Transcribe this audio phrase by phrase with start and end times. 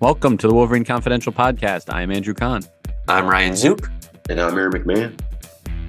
[0.00, 1.92] Welcome to the Wolverine Confidential podcast.
[1.92, 2.62] I am Andrew Kahn.
[3.06, 3.90] I'm Ryan Zook.
[4.30, 5.20] And I'm Aaron McMahon.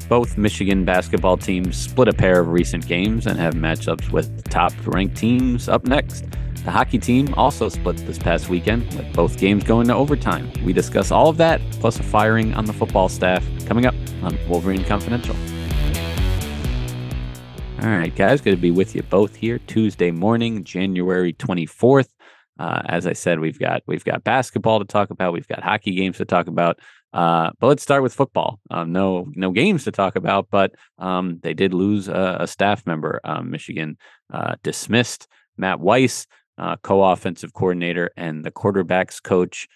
[0.09, 4.73] Both Michigan basketball teams split a pair of recent games and have matchups with top
[4.85, 6.25] ranked teams up next.
[6.65, 10.51] The hockey team also split this past weekend, with both games going to overtime.
[10.65, 14.37] We discuss all of that, plus a firing on the football staff, coming up on
[14.49, 15.37] Wolverine Confidential.
[17.81, 22.09] All right, guys, good to be with you both here Tuesday morning, January 24th.
[22.61, 25.95] Uh, as I said, we've got we've got basketball to talk about, we've got hockey
[25.95, 26.79] games to talk about.
[27.11, 28.59] Uh, but let's start with football.
[28.69, 32.85] Um, no no games to talk about, but um, they did lose a, a staff
[32.85, 33.19] member.
[33.23, 33.97] Um, Michigan
[34.31, 36.27] uh, dismissed Matt Weiss,
[36.59, 39.67] uh, co-offensive coordinator, and the quarterbacks coach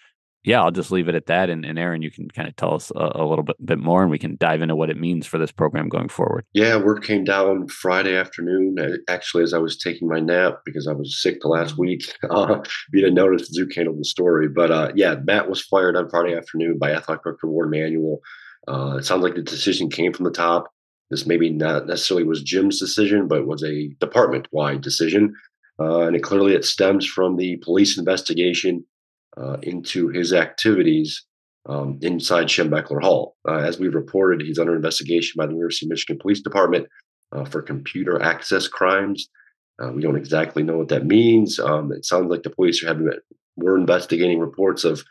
[0.46, 1.50] yeah, I'll just leave it at that.
[1.50, 4.02] And, and Aaron, you can kind of tell us a, a, little bit, bit more
[4.02, 6.46] and we can dive into what it means for this program going forward.
[6.52, 8.76] Yeah, word came down Friday afternoon,
[9.08, 12.02] actually, as I was taking my nap because I was sick the last week.
[12.36, 14.48] Uh, you didn't notice, Zook handled the story.
[14.48, 18.20] But uh, yeah, Matt was fired on Friday afternoon by Athletic Director Warde Manuel.
[18.68, 20.70] Uh, it sounds like the decision came from the top.
[21.10, 25.34] This maybe not necessarily was Jim's decision, but was a department wide decision.
[25.80, 28.84] Uh, and it clearly it stems from the police investigation
[29.40, 31.24] uh, into his activities
[31.68, 33.36] um, inside Schembechler Hall.
[33.48, 36.86] Uh, as we've reported, he's under investigation by the University of Michigan Police Department
[37.32, 39.28] uh, for computer access crimes.
[39.82, 41.58] Uh, we don't exactly know what that means.
[41.58, 43.10] Um, it sounds like the police are having
[43.56, 45.02] we're investigating reports of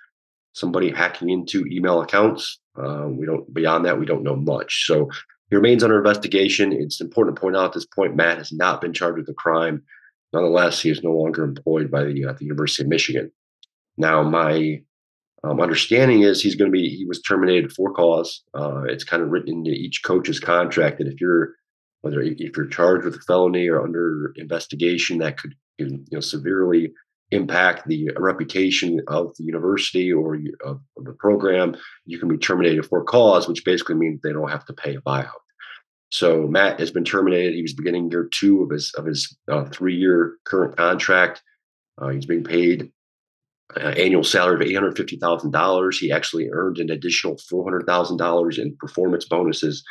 [0.54, 2.60] somebody hacking into email accounts.
[2.78, 4.86] Uh, we don't beyond that we don't know much.
[4.86, 5.10] So
[5.50, 6.72] he remains under investigation.
[6.74, 9.34] It's important to point out at this point Matt has not been charged with a
[9.34, 9.84] crime.
[10.34, 13.32] Nonetheless, he is no longer employed by the, uh, the University of Michigan.
[13.98, 14.82] Now, my
[15.44, 18.44] um, understanding is he's going to be he was terminated for cause.
[18.54, 21.54] Uh, it's kind of written into each coach's contract that if you're
[22.02, 26.92] whether if you're charged with a felony or under investigation, that could you know severely
[27.32, 31.76] impact the reputation of the university or of, the program.
[32.06, 35.02] You can be terminated for cause, which basically means they don't have to pay a
[35.02, 35.32] buyout.
[36.12, 37.56] So Matt has been terminated.
[37.56, 41.42] He was beginning year two of his of his uh, three year current contract.
[41.98, 42.92] Uh, he's being paid
[43.76, 45.96] uh, annual salary of $850,000.
[45.96, 49.84] He actually earned an additional $400,000 in performance bonuses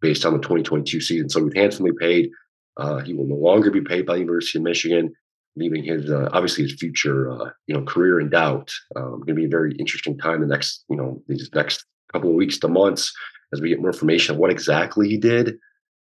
[0.00, 1.28] based on the 2022 season.
[1.28, 2.30] So he was handsomely paid.
[2.76, 5.12] Uh, he will no longer be paid by the University of Michigan,
[5.56, 8.70] leaving his uh, obviously his future uh, you know career in doubt.
[8.94, 12.28] Um, going to be a very interesting time the next you know these next couple
[12.28, 13.12] of weeks to months
[13.52, 15.56] as we get more information on what exactly he did.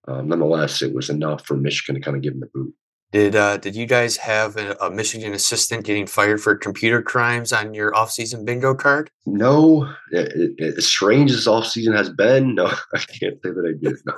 [0.08, 2.74] Um, nonetheless, it was enough for Michigan to kind of give him the boot.
[3.14, 7.54] Did uh, did you guys have a, a, Michigan assistant getting fired for computer crimes
[7.54, 9.12] on your offseason bingo card?
[9.28, 13.80] No, it, it, as strange as offseason has been, no, I can't say that I
[13.80, 13.98] did.
[14.08, 14.16] No.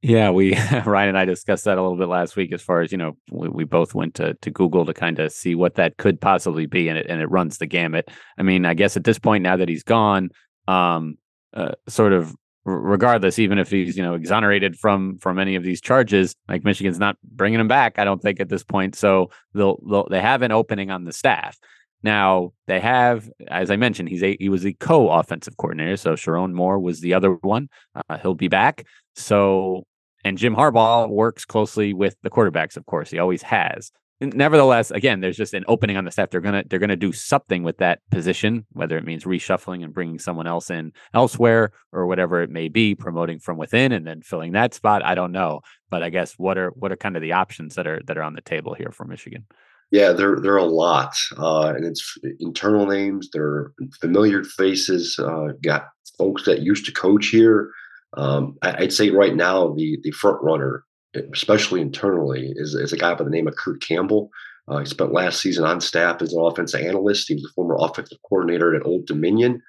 [0.00, 0.54] yeah, we
[0.86, 2.52] Ryan and I discussed that a little bit last week.
[2.52, 5.32] As far as you know, we, we both went to to Google to kind of
[5.32, 8.12] see what that could possibly be, and it and it runs the gamut.
[8.38, 10.30] I mean, I guess at this point now that he's gone,
[10.68, 11.18] um,
[11.52, 12.32] uh, sort of
[12.64, 16.98] regardless, even if he's you know exonerated from from any of these charges, like Michigan's
[16.98, 17.98] not bringing him back.
[17.98, 18.94] I don't think at this point.
[18.96, 21.58] So they'll, they'll they have an opening on the staff.
[22.02, 25.96] Now they have, as I mentioned, he's a he was the co-offensive coordinator.
[25.96, 27.68] So Sherrone Moore was the other one.
[27.94, 28.86] Uh, he'll be back.
[29.14, 29.84] So
[30.24, 32.76] and Jim Harbaugh works closely with the quarterbacks.
[32.76, 36.30] Of course, he always has nevertheless, again, there's just an opening on the staff.
[36.30, 40.18] They're gonna they're gonna do something with that position, whether it means reshuffling and bringing
[40.18, 44.52] someone else in elsewhere or whatever it may be, promoting from within and then filling
[44.52, 45.04] that spot.
[45.04, 45.60] I don't know,
[45.90, 48.22] but I guess what are what are kind of the options that are that are
[48.22, 49.46] on the table here for Michigan?
[49.90, 53.28] Yeah, there there are a lot, uh, and it's internal names.
[53.32, 55.18] They're familiar faces.
[55.18, 57.70] Uh, got folks that used to coach here.
[58.16, 60.84] Um, I'd say right now the the front runner
[61.14, 64.30] especially internally, is, is a guy by the name of Kirk Campbell.
[64.68, 67.28] Uh, he spent last season on staff as an offensive analyst.
[67.28, 69.62] He was a former offensive coordinator at Old Dominion.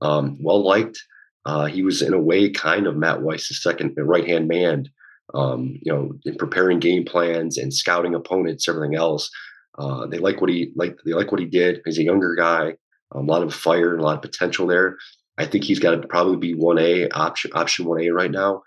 [0.00, 0.98] Um, well liked.
[1.44, 4.86] Uh, he was in a way kind of Matt Weiss's second right hand man.
[5.34, 9.30] Um, you know, in preparing game plans and scouting opponents, everything else.
[9.78, 10.96] Uh, they like what he like.
[11.04, 11.82] They like what he did.
[11.84, 12.74] He's a younger guy,
[13.12, 14.96] a lot of fire and a lot of potential there.
[15.36, 18.62] I think he's got to probably be one A option option one A right now.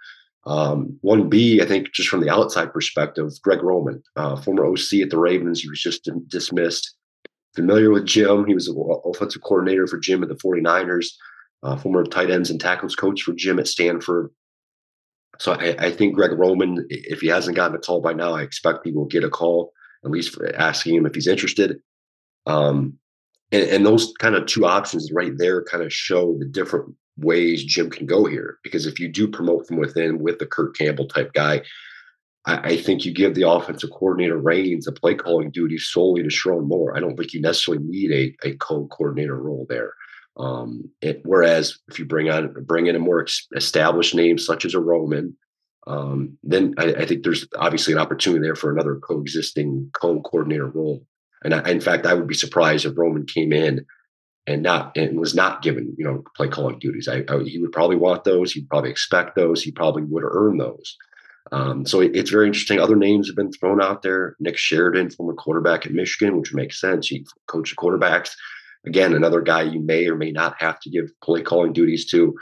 [0.46, 5.10] Um, 1B, I think, just from the outside perspective, Greg Roman, uh, former OC at
[5.12, 6.96] the Ravens, he was just dismissed.
[7.56, 11.08] Familiar with Jim, he was an offensive coordinator for Jim at the 49ers,
[11.64, 14.32] uh, former tight ends and tackles coach for Jim at Stanford.
[15.40, 18.44] So I, I, think Greg Roman, if he hasn't gotten a call by now, I
[18.44, 19.74] expect he will get a call,
[20.06, 21.80] at least asking him if he's interested.
[22.46, 23.00] Um,
[23.52, 27.64] and, and those kind of two options right there kind of show the different ways
[27.64, 28.58] Jim can go here.
[28.64, 31.62] Because if you do promote from within with the Kirk Campbell type guy,
[32.46, 36.30] I, I, think you give the offensive coordinator reins the play calling duty solely to
[36.30, 36.96] Sherrone Moore.
[36.96, 39.94] I don't think you necessarily need a, a co-coordinator role there.
[40.38, 43.26] Um, it, whereas if you bring on bring in a more
[43.56, 45.36] established name such as a Roman,
[45.88, 51.06] um, then I, I, think there's obviously an opportunity there for another coexisting co-coordinator role.
[51.44, 53.86] And I, in fact, I would be surprised if Roman came in
[54.52, 57.08] and not and was not given you know play calling duties.
[57.08, 58.52] I, I, he would probably want those.
[58.52, 59.64] He'd probably expect those.
[59.64, 60.98] He probably would earn those.
[61.52, 62.80] Um, so it, it's very interesting.
[62.80, 64.36] Other names have been thrown out there.
[64.40, 67.08] Nick Sheridan, former quarterback at Michigan, which makes sense.
[67.08, 68.32] He coached quarterbacks.
[68.86, 72.36] Again, another guy you may or may not have to give play calling duties to.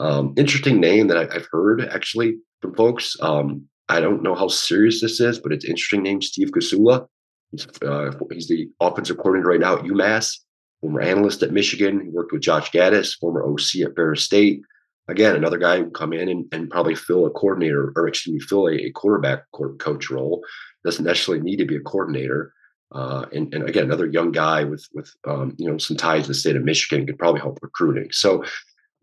[0.00, 3.16] Um, interesting name that I, have heard actually from folks.
[3.20, 7.06] Um, I don't know how serious this is, but it's interesting name Steve Casula.
[7.50, 10.38] He's, uh, he's the offensive coordinator right now at UMass,
[10.84, 12.12] former analyst at Michigan.
[12.12, 14.60] Worked with Josh Gattis, former OC at Ferris State
[15.08, 18.40] again, another guy who come in and, and probably fill a coordinator or excuse me,
[18.40, 19.44] fill a, a quarterback
[19.78, 20.42] coach role.
[20.84, 22.52] Doesn't necessarily need to be a coordinator.
[22.92, 26.28] Uh, and, and, again, another young guy with with um, you know some ties to
[26.28, 28.08] the state of Michigan could probably help recruiting.
[28.12, 28.44] So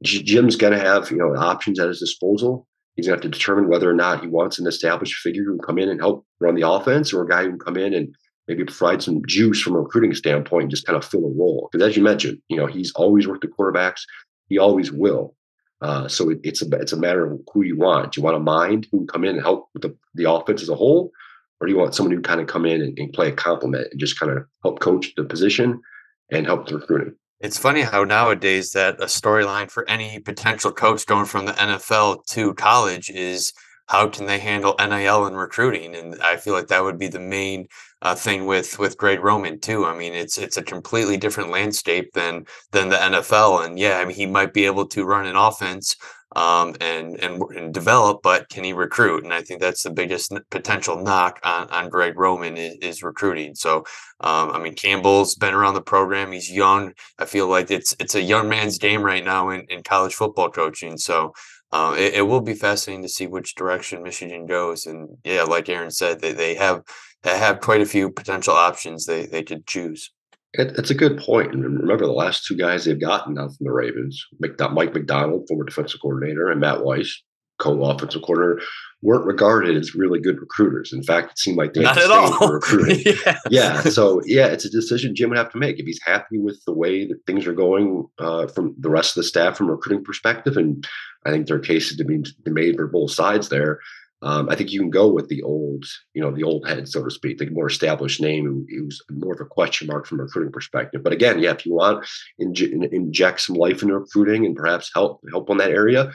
[0.04, 2.68] Jim's going to have you know options at his disposal.
[2.96, 5.58] He's going to have to determine whether or not he wants an established figure who
[5.58, 7.94] can come in and help run the offense, or a guy who can come in
[7.94, 8.16] and
[8.52, 11.70] maybe provide some juice from a recruiting standpoint and just kind of fill a role.
[11.72, 14.02] Because as you mentioned, you know he's always worked with quarterbacks.
[14.50, 15.36] He always will.
[15.82, 18.12] Uh, so it, it's a it's a matter of who you want.
[18.12, 20.62] Do you want a mind who can come in and help with the, the offense
[20.62, 21.12] as a whole,
[21.60, 23.88] or do you want someone who kind of come in and, and play a complement
[23.92, 25.82] and just kind of help coach the position
[26.30, 27.16] and help the recruiting?
[27.40, 32.26] It's funny how nowadays that a storyline for any potential coach going from the NFL
[32.28, 33.54] to college is
[33.92, 35.96] how can they handle NIL and recruiting?
[35.96, 37.68] And I feel like that would be the main
[38.02, 39.86] uh, thing with with Greg Roman too.
[39.86, 43.66] I mean, it's it's a completely different landscape than than the NFL.
[43.66, 45.98] And yeah, I mean, he might be able to run an offense
[46.38, 49.26] um, and, and and develop, but can he recruit?
[49.26, 53.56] And I think that's the biggest potential knock on on Greg Roman is, is recruiting.
[53.56, 53.80] So,
[54.22, 56.32] um, I mean, Campbell's been around the program.
[56.32, 56.94] He's young.
[57.20, 60.50] I feel like it's it's a young man's game right now in, in college football
[60.50, 60.98] coaching.
[60.98, 61.34] So.
[61.72, 64.86] Uh, it, it, will be fascinating to see which direction Michigan goes.
[64.86, 66.84] And yeah, like Aaron said, they, they have
[67.24, 70.12] they have quite a few potential options they, they could choose.
[70.54, 71.54] It, it's a good point.
[71.54, 75.64] And remember, the last two guys they've gotten out from the Ravens, Mike Macdonald, former
[75.64, 77.24] defensive coordinator, and Matt Weiss,
[77.62, 78.62] co-offensive coordinator,
[79.02, 80.94] weren't regarded as really good recruiters.
[80.94, 83.02] In fact, it seemed like they not at all recruiting.
[83.16, 83.42] yes.
[83.50, 86.64] Yeah, so yeah, it's a decision Jim would have to make if he's happy with
[86.66, 89.74] the way that things are going uh, from the rest of the staff from a
[89.74, 90.58] recruiting perspective.
[90.58, 90.86] And
[91.26, 93.80] I think there are cases to be made for both sides there.
[94.24, 95.84] Um, I think you can go with the old,
[96.14, 99.34] you know, the old head, so to speak, the more established name who, who's more
[99.34, 101.02] of a question mark from a recruiting perspective.
[101.04, 102.06] But again, yeah, if you want
[102.40, 106.12] inj- inject some life into recruiting and perhaps help help on that area,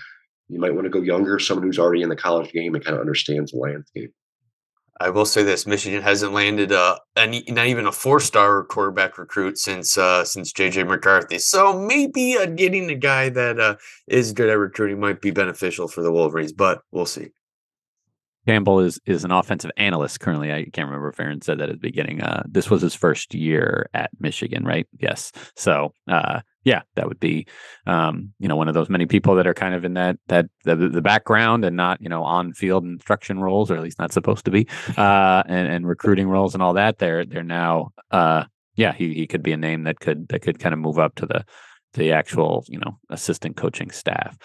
[0.49, 2.95] you might want to go younger, someone who's already in the college game and kind
[2.95, 4.13] of understands the landscape.
[4.99, 6.73] I will say this: Michigan hasn't landed
[7.17, 11.39] any, not even a four-star quarterback recruit since uh, since JJ McCarthy.
[11.39, 13.77] So maybe uh, getting a guy that uh,
[14.07, 17.33] is good at recruiting might be beneficial for the Wolverines, but we'll see.
[18.47, 20.53] Campbell is is an offensive analyst currently.
[20.53, 22.23] I can't remember if Aaron said that at the beginning.
[22.23, 24.87] Uh, this was his first year at Michigan, right?
[24.99, 25.33] Yes.
[25.57, 27.47] So, uh, yeah, that would be,
[27.87, 30.47] um, you know, one of those many people that are kind of in that that
[30.65, 34.13] the, the background and not, you know, on field instruction roles, or at least not
[34.13, 36.99] supposed to be, uh, and, and recruiting roles and all that.
[36.99, 38.45] They're they're now, uh,
[38.77, 41.17] yeah, he he could be a name that could that could kind of move up
[41.17, 41.45] to the
[41.95, 44.37] the actual, you know, assistant coaching staff.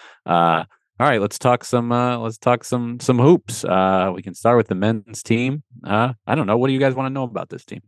[1.02, 1.90] All right, let's talk some.
[1.90, 3.64] Uh, let's talk some some hoops.
[3.64, 5.64] Uh, we can start with the men's team.
[5.82, 6.56] Uh, I don't know.
[6.56, 7.80] What do you guys want to know about this team?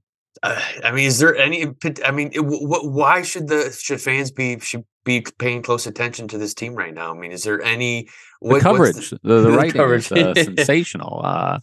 [0.43, 1.65] Uh, I mean, is there any?
[2.05, 2.91] I mean, it, what?
[2.91, 6.93] Why should the should fans be should be paying close attention to this team right
[6.93, 7.15] now?
[7.15, 8.09] I mean, is there any
[8.41, 9.11] what, the coverage?
[9.11, 10.11] The, the, the writing coverage.
[10.11, 11.21] is uh, sensational.
[11.23, 11.61] Uh,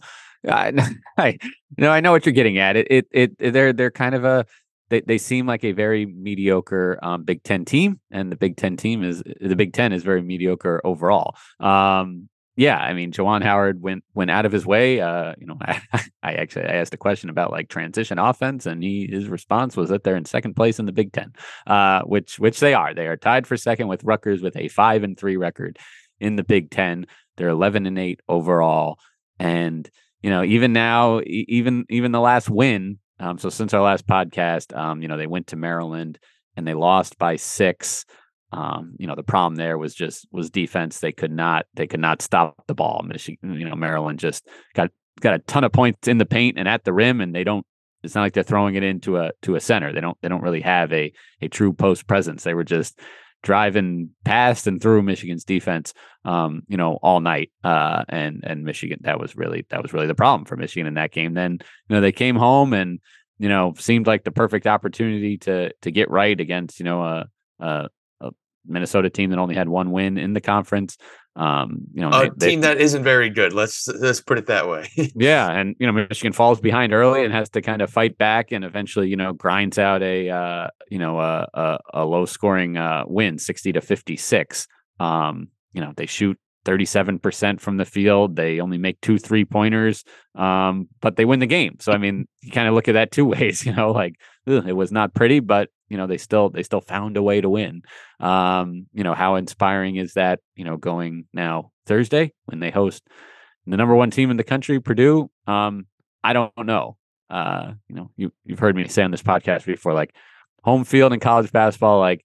[0.48, 0.72] I,
[1.18, 1.38] I, you
[1.76, 2.76] know, I know what you're getting at.
[2.76, 3.06] It, it,
[3.38, 4.46] it, they're they're kind of a
[4.92, 8.76] they, they seem like a very mediocre um, Big Ten team, and the Big Ten
[8.76, 11.34] team is the Big Ten is very mediocre overall.
[11.60, 15.00] Um, yeah, I mean, Juwan Howard went went out of his way.
[15.00, 15.80] Uh, you know, I,
[16.22, 19.88] I, actually I asked a question about like transition offense, and he his response was
[19.88, 21.32] that they're in second place in the Big Ten,
[21.66, 22.92] uh, which which they are.
[22.92, 25.78] They are tied for second with Rutgers with a five and three record
[26.20, 27.06] in the Big Ten.
[27.38, 28.98] They're eleven and eight overall,
[29.38, 29.88] and
[30.20, 34.76] you know even now, even even the last win um, so since our last podcast,
[34.76, 36.18] um, you know, they went to Maryland
[36.56, 38.04] and they lost by six.
[38.50, 40.98] Um, you know, the problem there was just was defense.
[40.98, 43.04] They could not they could not stop the ball.
[43.06, 46.66] Michigan, you know, Maryland just got got a ton of points in the paint and
[46.66, 47.64] at the rim, and they don't.
[48.02, 49.92] It's not like they're throwing it into a to a center.
[49.92, 52.42] They don't they don't really have a a true post presence.
[52.42, 52.98] They were just
[53.42, 55.92] driving past and through Michigan's defense,
[56.24, 57.50] um, you know, all night.
[57.62, 60.94] Uh, and and Michigan that was really that was really the problem for Michigan in
[60.94, 61.34] that game.
[61.34, 61.58] Then
[61.88, 63.00] you know they came home and
[63.38, 67.26] you know seemed like the perfect opportunity to to get right against you know a,
[67.60, 67.88] a,
[68.66, 70.96] Minnesota team that only had one win in the conference.
[71.34, 73.52] Um, you know, a they, team they, that isn't very good.
[73.52, 74.88] Let's let's put it that way.
[75.14, 78.52] yeah, and you know, Michigan falls behind early and has to kind of fight back,
[78.52, 82.76] and eventually, you know, grinds out a uh, you know a a, a low scoring
[82.76, 84.68] uh, win, sixty to fifty six.
[85.00, 88.36] Um, you know, they shoot 37% from the field.
[88.36, 90.04] They only make two three pointers,
[90.34, 91.76] um, but they win the game.
[91.80, 94.14] So, I mean, you kind of look at that two ways, you know, like
[94.46, 97.40] ugh, it was not pretty, but you know, they still, they still found a way
[97.40, 97.82] to win.
[98.18, 103.06] Um, you know, how inspiring is that, you know, going now Thursday when they host
[103.66, 105.30] the number one team in the country, Purdue?
[105.46, 105.86] Um,
[106.24, 106.96] I don't know.
[107.28, 110.14] Uh, you know, you, you've heard me say on this podcast before, like
[110.64, 112.24] home field in college basketball, like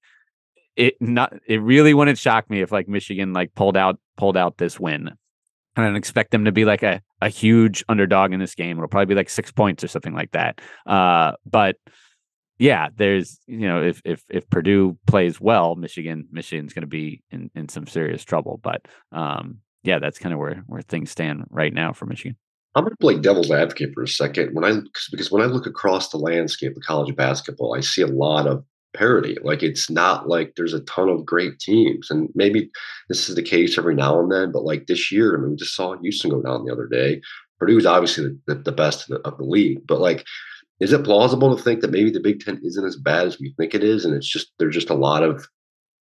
[0.77, 4.57] it not it really wouldn't shock me if like Michigan like pulled out pulled out
[4.57, 5.11] this win.
[5.75, 8.77] I don't expect them to be like a, a huge underdog in this game.
[8.77, 10.59] It'll probably be like six points or something like that.
[10.87, 11.75] Uh, but
[12.59, 17.23] yeah, there's you know if if if Purdue plays well, Michigan Michigan's going to be
[17.29, 18.59] in in some serious trouble.
[18.61, 22.37] But um, yeah, that's kind of where where things stand right now for Michigan.
[22.75, 24.53] I'm going to play devil's advocate for a second.
[24.53, 24.79] When I
[25.11, 28.63] because when I look across the landscape of college basketball, I see a lot of
[28.95, 29.37] parity.
[29.43, 32.69] Like it's not like there's a ton of great teams, and maybe
[33.09, 34.51] this is the case every now and then.
[34.51, 37.21] But like this year, I mean, we just saw Houston go down the other day.
[37.59, 40.23] Purdue obviously the, the, best of the, of the league, but like,
[40.79, 43.53] is it plausible to think that maybe the Big Ten isn't as bad as we
[43.57, 45.47] think it is, and it's just there's just a lot of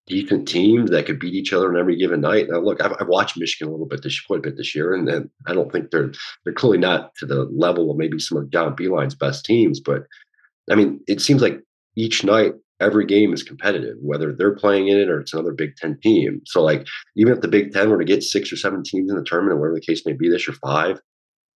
[0.07, 2.47] decent teams that could beat each other on every given night.
[2.49, 4.95] Now, look, I've, I've, watched Michigan a little bit this quite a bit this year,
[4.95, 6.13] and I don't think they're
[6.45, 9.81] they're clearly not to the level of maybe some of John Beilein's best teams.
[9.81, 10.03] But
[10.71, 11.61] I mean, it seems like
[11.97, 15.77] each night every game is competitive, whether they're playing in it or it's another Big
[15.77, 16.41] Ten team.
[16.45, 19.17] So, like, even if the Big Ten were to get six or seven teams in
[19.17, 21.01] the tournament, or whatever the case may be, this year five,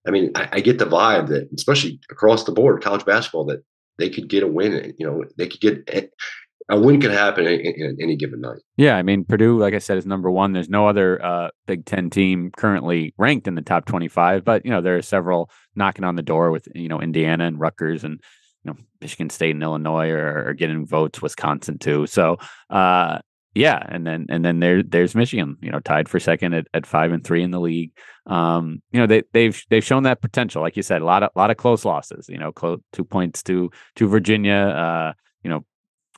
[0.07, 3.63] I mean, I, I, get the vibe that, especially across the board, college basketball, that
[3.99, 4.95] they could get a win.
[4.99, 6.11] You know, they could get
[6.71, 8.61] a win could happen in, in, any given night.
[8.77, 10.53] Yeah, I mean, Purdue, like I said, is number one.
[10.53, 14.71] There's no other uh, Big Ten team currently ranked in the top 25, but you
[14.71, 18.21] know there are several knocking on the door with you know Indiana and Rutgers and
[18.65, 22.07] you know Michigan State and Illinois are, are getting votes, Wisconsin too.
[22.07, 22.39] So
[22.71, 23.19] uh,
[23.55, 26.87] yeah, and then and then there there's Michigan, you know, tied for second at, at
[26.87, 27.91] five and three in the league.
[28.27, 31.31] Um, you know, they they've they've shown that potential, like you said, a lot of
[31.35, 32.29] lot of close losses.
[32.29, 34.55] You know, close two points to to Virginia.
[34.55, 35.65] Uh, you know,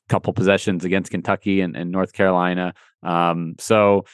[0.09, 2.75] couple possessions against Kentucky and, and North Carolina.
[3.03, 4.05] Um, so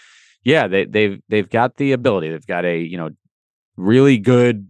[0.44, 2.30] yeah, they they've they've got the ability.
[2.30, 3.10] They've got a you know
[3.76, 4.66] really good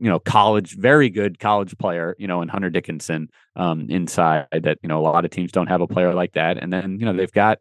[0.00, 4.78] you know, college, very good college player, you know, in Hunter Dickinson um, inside that,
[4.80, 6.56] you know, a lot of teams don't have a player like that.
[6.56, 7.58] And then, you know, they've got,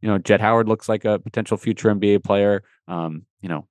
[0.00, 2.62] you know, Jett Howard looks like a potential future NBA player.
[2.86, 3.66] Um, you know,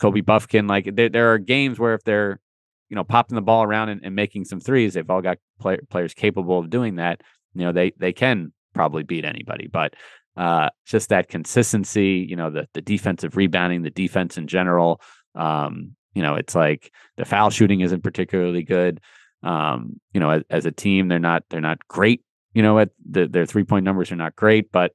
[0.00, 2.40] Kobe Bufkin, like there, there are games where if they're,
[2.88, 5.78] you know, popping the ball around and, and making some threes, they've all got play,
[5.90, 7.20] players capable of doing that.
[7.54, 9.94] You know, they they can probably beat anybody, but
[10.36, 15.00] uh, just that consistency, you know, the the defensive rebounding, the defense in general,
[15.34, 19.00] um, you know, it's like the foul shooting isn't particularly good.
[19.42, 22.22] Um, you know, as, as, a team, they're not they're not great.
[22.54, 24.92] You know, at the, their three point numbers are not great, but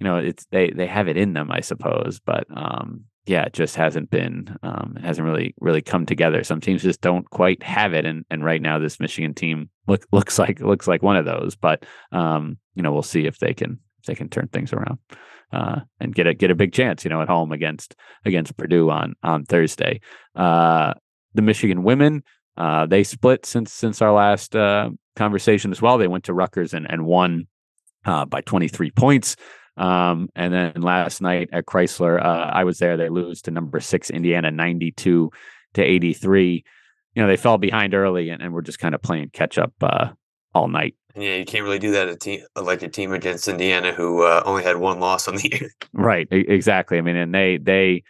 [0.00, 2.20] you know, it's they they have it in them, I suppose.
[2.24, 6.42] But um, yeah, it just hasn't been um, it hasn't really really come together.
[6.42, 10.06] Some teams just don't quite have it, and and right now this Michigan team look
[10.12, 11.54] looks like looks like one of those.
[11.54, 14.98] But um, you know, we'll see if they can if they can turn things around
[15.52, 18.90] uh, and get a get a big chance, you know, at home against against Purdue
[18.90, 20.00] on on Thursday.
[20.34, 20.94] Uh,
[21.34, 22.24] the Michigan women
[22.56, 25.98] uh, they split since since our last uh, conversation as well.
[25.98, 27.46] They went to Rutgers and and won
[28.04, 29.36] uh, by 23 points.
[29.76, 32.96] Um, and then last night at Chrysler, uh, I was there.
[32.96, 35.30] They lose to number six Indiana, 92
[35.74, 36.64] to 83.
[37.14, 39.72] You know, they fell behind early and, and we're just kind of playing catch up
[39.82, 40.10] uh,
[40.54, 40.94] all night.
[41.16, 44.42] Yeah, you can't really do that a team like a team against Indiana who uh,
[44.44, 45.70] only had one loss on the year.
[45.92, 46.98] Right, exactly.
[46.98, 48.04] I mean, and they they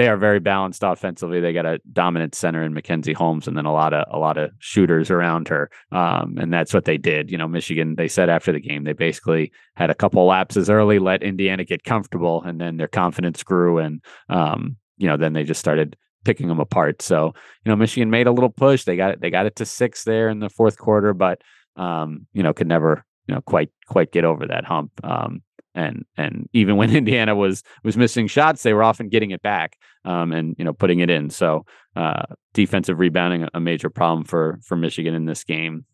[0.00, 1.40] they are very balanced offensively.
[1.40, 4.38] They got a dominant center in Mackenzie Holmes, and then a lot of a lot
[4.38, 5.70] of shooters around her.
[5.92, 7.30] Um, and that's what they did.
[7.30, 7.96] You know, Michigan.
[7.96, 11.84] They said after the game, they basically had a couple lapses early, let Indiana get
[11.84, 16.48] comfortable, and then their confidence grew, and um, you know, then they just started picking
[16.48, 17.02] them apart.
[17.02, 17.34] So
[17.66, 18.84] you know, Michigan made a little push.
[18.84, 19.20] They got it.
[19.20, 21.42] They got it to six there in the fourth quarter, but
[21.76, 24.92] um, you know, could never, you know, quite quite get over that hump.
[25.04, 25.42] Um,
[25.74, 29.76] and and even when Indiana was was missing shots, they were often getting it back
[30.04, 31.30] um, and you know putting it in.
[31.30, 31.64] So
[31.96, 32.22] uh,
[32.54, 35.84] defensive rebounding a major problem for for Michigan in this game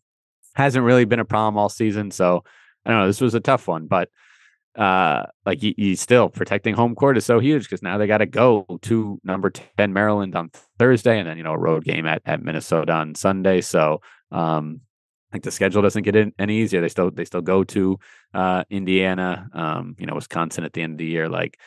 [0.55, 2.11] hasn't really been a problem all season.
[2.11, 2.43] So
[2.85, 3.07] I don't know.
[3.07, 4.09] This was a tough one, but
[4.77, 8.27] uh, like you, still protecting home court is so huge because now they got to
[8.27, 12.21] go to number 10 Maryland on Thursday and then, you know, a road game at,
[12.25, 13.61] at Minnesota on Sunday.
[13.61, 14.81] So, um,
[15.37, 16.81] like the schedule doesn't get in any easier.
[16.81, 17.99] They still, they still go to,
[18.33, 21.29] uh, Indiana, um, you know, Wisconsin at the end of the year.
[21.29, 21.59] Like,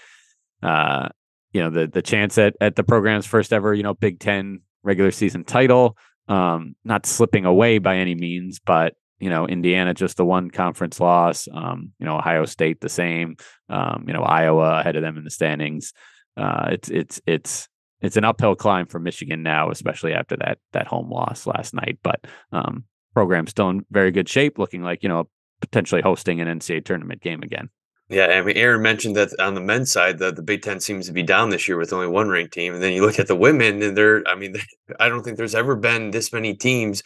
[0.62, 1.08] uh,
[1.52, 4.60] you know, the, the chance at, at the program's first ever, you know, Big 10
[4.82, 5.96] regular season title,
[6.28, 10.98] um, not slipping away by any means, but you know, Indiana just the one conference
[10.98, 11.46] loss.
[11.52, 13.36] Um, you know, Ohio State the same.
[13.68, 15.92] Um, you know, Iowa ahead of them in the standings.
[16.36, 17.68] Uh, it's it's it's
[18.00, 21.98] it's an uphill climb for Michigan now, especially after that that home loss last night.
[22.02, 22.84] But um,
[23.14, 25.28] program still in very good shape, looking like you know
[25.60, 27.68] potentially hosting an NCAA tournament game again.
[28.10, 31.06] Yeah, I mean, Aaron mentioned that on the men's side, the, the Big Ten seems
[31.06, 32.74] to be down this year with only one ranked team.
[32.74, 34.56] And then you look at the women, and they're, I mean,
[35.00, 37.04] I don't think there's ever been this many teams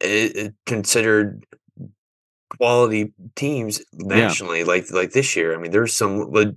[0.00, 1.44] eh, eh, considered
[2.48, 4.64] quality teams nationally yeah.
[4.64, 5.54] like like this year.
[5.54, 6.48] I mean there's some like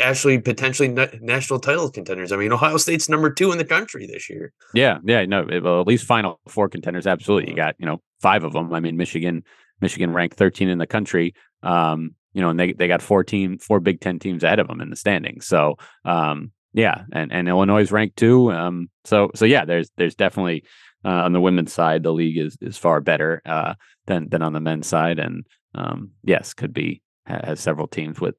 [0.00, 0.88] actually potentially
[1.20, 2.32] national title contenders.
[2.32, 4.52] I mean ohio state's number two in the country this year.
[4.74, 7.50] Yeah yeah no well at least final four contenders absolutely.
[7.50, 9.42] You got you know five of them i mean michigan
[9.82, 13.58] michigan ranked 13 in the country um you know and they, they got four team
[13.58, 15.46] four big ten teams ahead of them in the standings.
[15.46, 20.14] So um yeah and and illinois is ranked two um so so yeah there's there's
[20.14, 20.64] definitely
[21.04, 23.42] uh, on the women's side, the league is is far better.
[23.44, 23.74] Uh,
[24.06, 28.34] than than on the men's side, and um, yes, could be has several teams with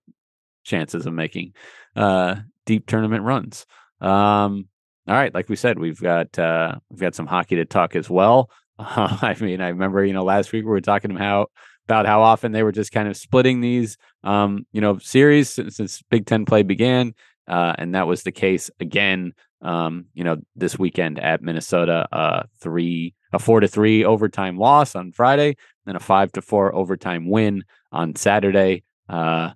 [0.64, 1.54] chances of making
[1.96, 3.66] uh, deep tournament runs.
[4.02, 4.68] Um,
[5.08, 8.10] all right, like we said, we've got uh, we've got some hockey to talk as
[8.10, 8.50] well.
[8.78, 11.48] Uh, I mean, I remember you know last week we were talking how
[11.86, 15.78] about how often they were just kind of splitting these um, you know series since,
[15.78, 17.14] since Big Ten play began,
[17.48, 19.34] uh, and that was the case again
[19.66, 24.96] um, you know, this weekend at Minnesota, uh, three a four to three overtime loss
[24.96, 28.84] on Friday, then a five to four overtime win on Saturday.
[29.10, 29.52] Uh,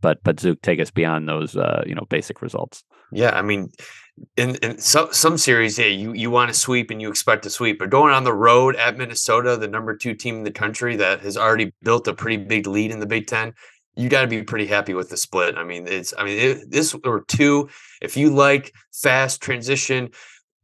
[0.00, 2.82] but but Zook, take us beyond those uh, you know basic results.
[3.12, 3.70] Yeah, I mean,
[4.36, 7.50] in, in some some series, yeah, you you want to sweep and you expect to
[7.50, 10.96] sweep, but going on the road at Minnesota, the number two team in the country
[10.96, 13.54] that has already built a pretty big lead in the Big Ten,
[13.96, 15.56] you got to be pretty happy with the split.
[15.56, 17.68] I mean, it's I mean it, this or two.
[18.00, 20.10] If you like fast transition,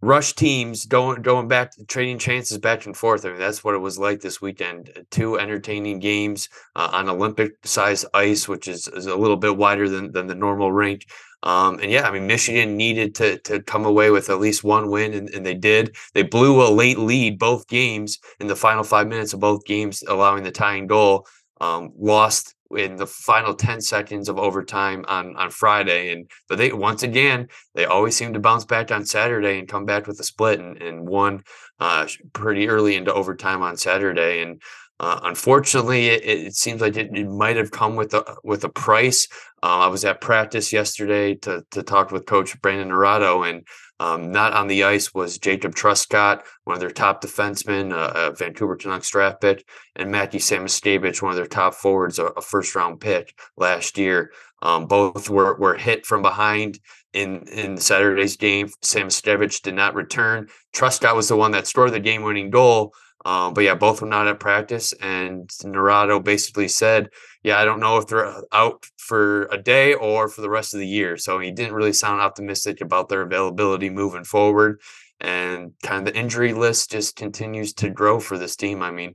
[0.03, 3.25] rush teams going going back trading chances back and forth.
[3.25, 5.07] I mean, that's what it was like this weekend.
[5.11, 9.89] Two entertaining games uh, on Olympic size ice, which is, is a little bit wider
[9.89, 11.07] than than the normal rink.
[11.45, 14.91] Um, and yeah, I mean, Michigan needed to to come away with at least one
[14.91, 15.97] win, and, and they did.
[16.13, 20.03] They blew a late lead both games in the final five minutes of both games,
[20.07, 21.27] allowing the tying goal.
[21.61, 26.13] Um, lost in the final 10 seconds of overtime on on Friday.
[26.13, 29.85] And but they once again they always seem to bounce back on Saturday and come
[29.85, 31.43] back with a split and, and won
[31.81, 34.43] uh, pretty early into overtime on Saturday.
[34.43, 34.63] And
[35.03, 38.69] uh, unfortunately, it, it, seems like it, it, might have come with a with a
[38.69, 39.27] price.
[39.61, 43.67] Uh, I was at practice yesterday to to talk with Coach Brandon Naurato, and
[43.99, 48.35] um, not on the ice was Jacob Truscott, one of their top defensemen, uh, a
[48.35, 52.77] Vancouver Canucks draft pick, and Matthew Samoskevich, one of their top forwards, a, a first
[52.77, 54.31] round pick last year.
[54.63, 56.79] Um, both were, were hit from behind
[57.13, 58.69] in, in Saturday's game.
[58.83, 60.47] Samoskevich did not return.
[60.73, 62.95] Truscott was the one that scored the game winning goal.
[63.25, 64.93] Um, but yeah, both were not at practice.
[64.95, 67.11] And Naurato basically said,
[67.43, 70.81] yeah, I don't know if they're out for a day or for the rest of
[70.81, 71.17] the year.
[71.17, 74.81] So he didn't really sound optimistic about their availability moving forward.
[75.21, 78.83] And kind of the injury list just continues to grow for this team.
[78.83, 79.15] I mean,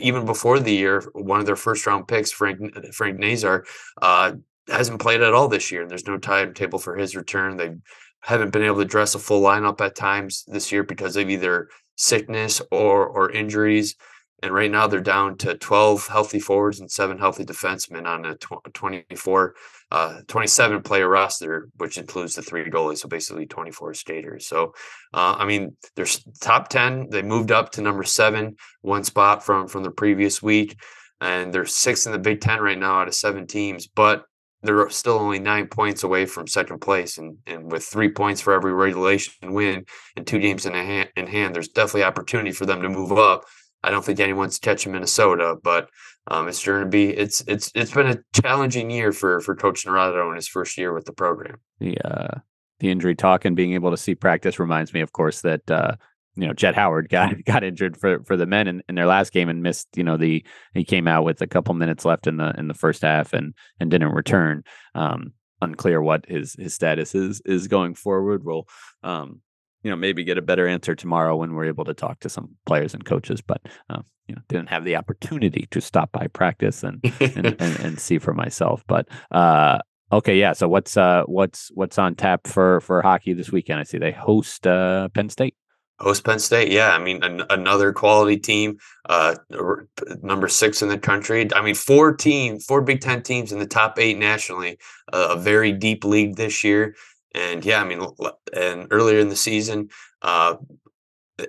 [0.00, 2.58] even before the year, one of their first round picks, Frank
[2.92, 3.64] Frank Nazar,
[4.02, 4.32] uh,
[4.68, 5.82] hasn't played at all this year.
[5.82, 7.56] And there's no timetable for his return.
[7.56, 7.76] They
[8.22, 11.68] haven't been able to dress a full lineup at times this year because of either
[11.96, 13.96] sickness or or injuries.
[14.42, 18.36] And right now they're down to 12 healthy forwards and seven healthy defensemen on a
[18.36, 19.54] 24,
[19.90, 22.98] uh, 27 player roster, which includes the three goalies.
[22.98, 24.46] So basically 24 skaters.
[24.46, 24.74] So,
[25.14, 26.06] uh, I mean, they're
[26.40, 27.08] top 10.
[27.10, 30.78] They moved up to number seven, one spot from, from the previous week.
[31.22, 33.86] And they're six in the Big Ten right now out of seven teams.
[33.86, 34.26] But
[34.66, 38.52] they're still only nine points away from second place, and and with three points for
[38.52, 39.84] every regulation win
[40.16, 43.44] and two games in hand, in hand, there's definitely opportunity for them to move up.
[43.82, 45.88] I don't think anyone's catching Minnesota, but
[46.28, 49.84] um, it's going to be it's it's it's been a challenging year for for Coach
[49.86, 51.56] Naurato in his first year with the program.
[51.78, 52.40] The uh,
[52.80, 55.96] the injury talk and being able to see practice reminds me, of course, that uh,
[56.36, 59.32] you know Jett Howard got got injured for for the men in, in their last
[59.32, 60.44] game and missed you know the
[60.74, 63.54] he came out with a couple minutes left in the in the first half and
[63.80, 64.62] and didn't return
[64.94, 68.66] um unclear what his his status is is going forward we'll
[69.02, 69.40] um
[69.86, 72.56] you know, maybe get a better answer tomorrow when we're able to talk to some
[72.66, 73.40] players and coaches.
[73.40, 77.80] But uh, you know, didn't have the opportunity to stop by practice and and, and,
[77.80, 78.82] and, see for myself.
[78.88, 79.78] But uh,
[80.10, 80.54] okay, yeah.
[80.54, 83.78] So what's uh what's what's on tap for for hockey this weekend?
[83.78, 85.54] I see they host uh, Penn State.
[85.98, 86.90] Host Penn State, yeah.
[86.90, 88.78] I mean, an, another quality team,
[89.08, 89.36] uh,
[90.22, 91.48] number six in the country.
[91.54, 94.78] I mean, four teams, four Big Ten teams in the top eight nationally.
[95.12, 96.94] Uh, a very deep league this year,
[97.34, 98.04] and yeah, I mean,
[98.52, 99.88] and earlier in the season,
[100.20, 100.56] uh,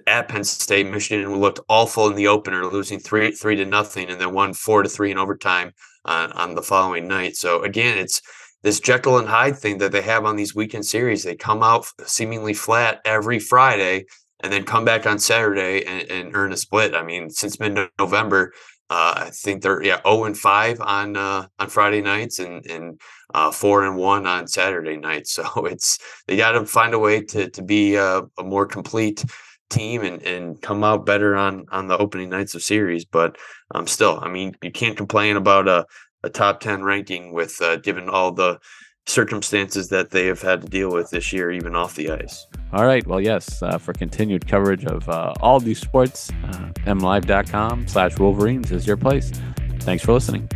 [0.05, 4.19] at Penn State, Michigan looked awful in the opener, losing three three to nothing, and
[4.19, 5.71] then won four to three in overtime
[6.05, 7.35] on, on the following night.
[7.35, 8.21] So again, it's
[8.63, 11.23] this Jekyll and Hyde thing that they have on these weekend series.
[11.23, 14.05] They come out seemingly flat every Friday
[14.41, 16.95] and then come back on Saturday and, and earn a split.
[16.95, 18.53] I mean, since mid November,
[18.89, 22.65] uh, I think they're yeah zero oh and five on uh, on Friday nights and
[22.67, 22.99] and
[23.33, 25.37] uh, four and one on Saturday nights.
[25.53, 29.25] So it's they got to find a way to to be a, a, more complete
[29.69, 33.03] team and and come out better on on the opening nights of series.
[33.03, 33.37] But
[33.75, 35.85] um, still, I mean, you can't complain about a
[36.23, 38.59] a top ten ranking with uh, given all the
[39.07, 42.45] circumstances that they have had to deal with this year, even off the ice.
[42.73, 43.05] All right.
[43.07, 48.71] Well, yes, uh, for continued coverage of uh, all these sports, uh, mlive.com slash Wolverines
[48.71, 49.31] is your place.
[49.79, 50.49] Thanks for listening.